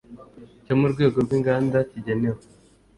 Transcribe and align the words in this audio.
cyo 0.63 0.73
mu 0.79 0.85
rwego 0.93 1.17
rw 1.25 1.31
inganda 1.37 1.77
kigenewe 1.89 2.41